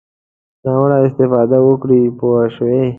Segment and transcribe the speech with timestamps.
[0.63, 2.81] ناوړه استفاده وکړي پوه شوې!.